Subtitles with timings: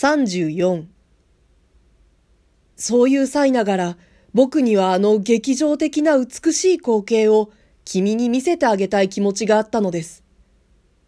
[0.00, 0.84] 34
[2.76, 3.98] そういう際ながら、
[4.32, 7.50] 僕にはあの劇場的な美しい光景を
[7.84, 10.22] 君に見せてあげたい気持ちがあったのです。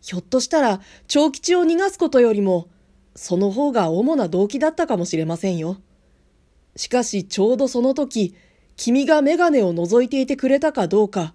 [0.00, 2.66] ひょっとしたら、長吉を逃がすことよりも、
[3.14, 5.76] その方が主な動機だったかもしれませんよ。
[6.74, 8.34] しかしちょうどその時、
[8.74, 11.32] 君がメガネを覗いていてくれたかどうか、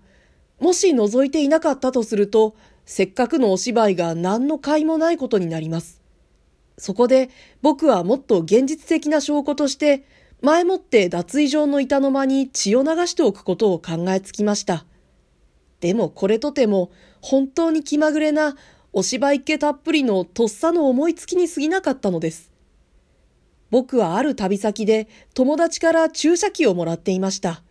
[0.60, 2.54] もし覗いていなかったとすると、
[2.86, 6.04] せっかくのお芝居が何の甲斐もないことになります。
[6.78, 7.30] そこで
[7.62, 10.04] 僕はもっと現実的な証拠として、
[10.42, 14.86] 前もって脱衣場の板の間に血を流しておくことを考えつきました。
[15.80, 18.56] でもこれとても本当に気まぐれな
[18.94, 22.52] お芝居っ気たっぷりのとっさの思いつきに過ぎなかったのです。
[23.72, 27.62] 僕はある旅先で友達から注射器をもらっていました。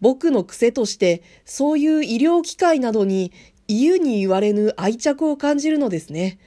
[0.00, 3.32] 僕の癖としてそういう医療機械などに
[3.68, 6.38] 言うに言われぬ愛着を感じるのですね。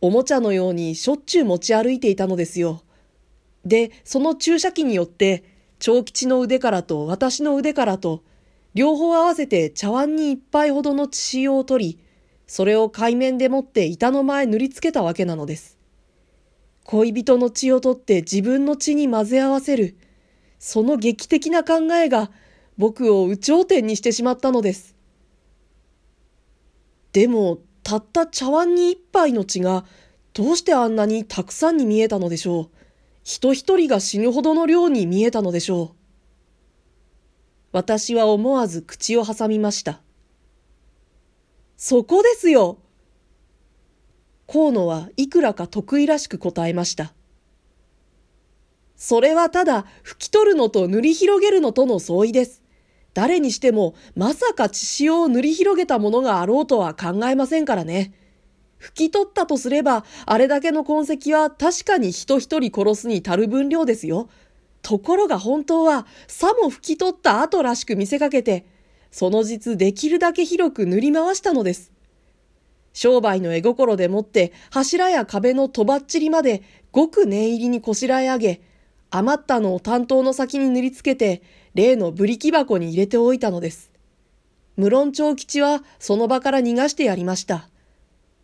[0.00, 2.82] おもちゃのようにしょっちゅう持ち歩いていたのですよ。
[3.64, 5.44] で、その注射器によって、
[5.80, 8.22] 長吉の腕からと私の腕からと、
[8.74, 11.98] 両方合わせて茶碗に一杯ほどの血潮を取り、
[12.46, 15.76] それを海面でもって板の前塗りつけたわけなのです。
[16.84, 19.96] 恋人の血を取って自分の血に混ぜ合わせる、
[20.58, 22.30] その劇的な考えが
[22.78, 24.94] 僕を有頂天にしてしまったのです。
[27.12, 27.58] でも、
[27.88, 29.86] たった茶碗に一杯の血が
[30.34, 32.68] どうしてあんなにたくさんに見えたのでしょう。
[33.24, 35.96] 人一人が死ぬほどの量に見えたのでしょう。
[37.72, 40.02] 私は思わず口を挟みました。
[41.78, 42.76] そこですよ
[44.46, 47.14] 河野はいくらか得意らしく答えました。
[48.96, 52.57] それはただ拭き取るのと塗り広げるのとの相違です。
[53.18, 58.14] 誰にしてもまさか血潮を塗り広げたものがあろうとは考えませんからね。
[58.78, 64.28] 拭き取ったとすれば、あれだけの痕跡は確かに人一人殺すに足る分量ですよ。
[64.82, 68.66] ところが本当は、さも拭き取った後らしく見せかけて、
[69.10, 71.90] その実できるだけ広く塗り回したのです。
[72.92, 76.62] 商売の絵心でもって柱や壁のとばっちりまで
[76.92, 78.60] ごく念入りにこしらえ上げ、
[79.10, 81.42] 余ったのを担当の先に塗りつけて、
[81.74, 83.90] 例のブリキ箱に入れておいたのです。
[84.76, 87.68] 無論長吉はその場から逃がしてやりました。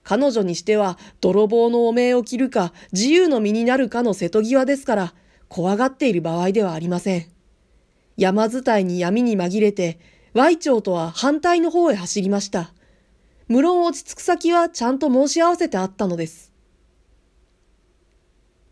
[0.03, 5.15] 彼女にしては泥棒の汚名を着るか自由の身になるかの瀬戸際ですから、
[5.49, 7.27] 怖がっている場合ではありません。
[8.17, 9.99] 山伝いに闇に紛れて、
[10.35, 12.73] Y 町とは反対の方へ走りました。
[13.47, 16.54] 無論落ち着く先はちゃんと申し合わせてあったのです。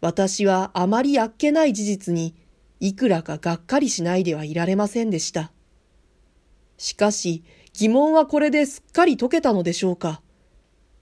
[0.02, 2.34] 私はあまりあっけない事実に、
[2.80, 5.52] いくらかがっかりしないではいられませんでした。
[6.76, 10.20] しかし、疑問はこれですっかり解けたのでしょうか。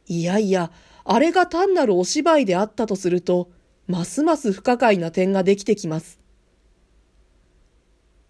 [0.07, 0.71] いやいや、
[1.05, 3.49] あれが単なるお芝居であったとすると、
[3.87, 6.21] ますます不可解な点ができてきます。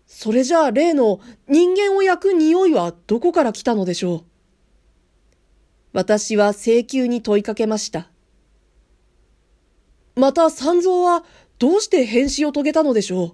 [0.07, 4.25] それじゃあ例の人間を焼く匂いはどこから来たのでしょう
[5.93, 8.11] 私は請求に問いかけました。
[10.21, 11.25] また三蔵は
[11.59, 13.33] どうして変死を遂げたのでしょう？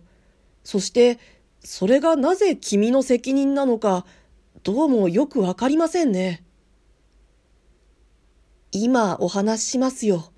[0.62, 1.18] そして、
[1.60, 4.06] それがなぜ君の責任なのか、
[4.62, 6.44] どうもよくわかりませんね。
[8.70, 10.32] 今お話ししますよ。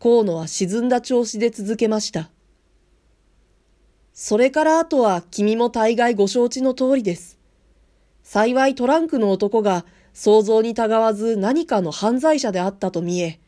[0.00, 2.30] 河野は沈んだ調子で続けました。
[4.12, 7.38] それからあとは君も大概ご承知の通りです。
[8.22, 13.40] 幸いトランクの男が想像にたがわず何かの犯罪者であったと見え、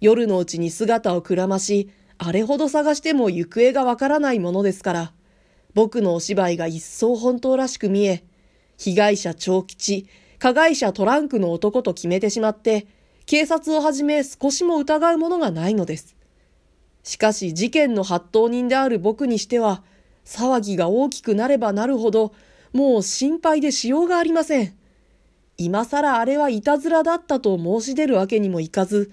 [0.00, 5.12] 夜のうちに姿をくらまし、あれほど探しても行方がわからないものですから、
[5.74, 8.24] 僕のお芝居が一層本当らしく見え、
[8.76, 10.06] 被害者長吉、
[10.38, 12.86] 加害者トランクの男と決めてしまって、
[13.26, 16.16] 警察をはじめ少しも疑うものがないのです。
[17.02, 19.82] しかし事件の発頭人である僕にしては、
[20.24, 22.32] 騒ぎが大きくなればなるほど、
[22.72, 24.74] もう心配でしようがありません。
[25.58, 29.10] 今更あれはいたずらだったと申し出るわけにもいかず、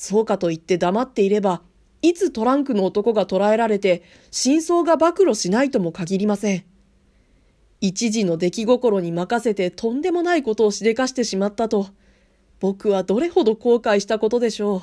[0.00, 1.60] そうかと言って黙っていれば、
[2.02, 6.64] いつトランクの男が捕らえられて、真相が暴露しないとも限りません。
[7.80, 11.88] 一時の出来心に任せてとんでもないことをしでかしてしまったと、
[12.60, 14.82] 僕はどれほど後悔したことでしょう。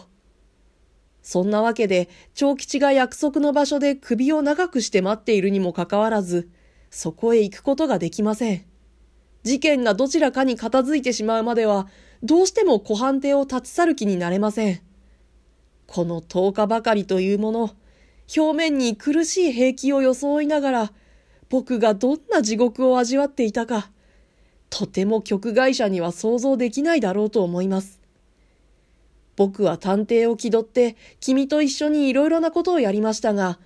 [1.24, 6.50] そんなわけで、長吉が約束の場所で首を長くして待っているにもかかわらず、
[6.90, 8.66] そこへ行くことができません。
[9.44, 11.88] 事件がどちらかに片付いてしまうまでは、
[12.22, 14.82] どうしても小判邸を立ち去る気になれません。
[15.88, 17.76] この10日ばかりというもの、
[18.36, 20.94] 表面に苦しい平気を装いながら、
[21.50, 23.92] 僕がどんな地獄を味わっていたか、
[24.70, 28.00] とても局外者には想像できないだろうと思います。
[29.36, 33.60] 僕は探偵を気取って君と一緒にいろいろなことをやりましたが、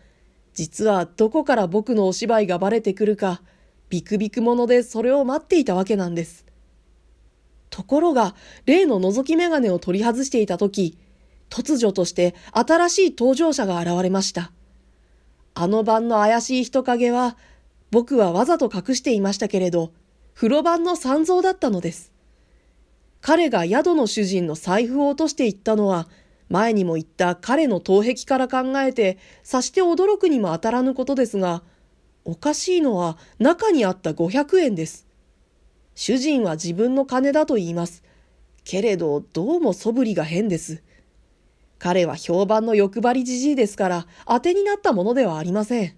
[0.54, 3.42] 実はどこから僕のお芝居がバレてくるか、
[3.89, 6.45] ビクビク者でそれを待っていたわけなんです。
[7.69, 10.98] ところが、例の覗き眼鏡を取り外していた時、
[11.50, 14.51] 突如として新しい登場者が現れました。
[15.54, 17.38] あの晩の怪しい人影は、
[17.92, 19.92] 僕はわざと隠していましたけれど、
[20.36, 22.13] 風呂番の三蔵だったのです。
[23.22, 26.07] 彼が宿の主人の財布を落としていったのは、
[26.48, 31.63] 前にも言った彼の頭壁から考えて、察して驚くにも当たらぬことですが、
[32.25, 35.07] おかしいのは中にあった500円です。
[35.96, 38.04] 主人は自分の金だと言います。
[38.63, 40.84] けれど、どうも素振りが変です。
[41.79, 45.95] 彼は評判の欲張りじじいですから、当てになったものではありません。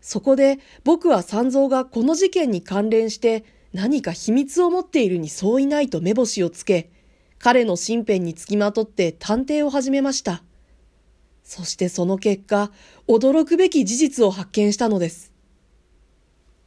[0.00, 6.90] そこで僕は三蔵がこの事件に関連して何か秘密を持っているにそういないと目星をつけ、
[7.38, 10.42] 彼の身辺につきまとって探偵を始めました。
[11.44, 12.70] そしてその結果、
[13.06, 15.27] 驚くべき事実を発見したのです。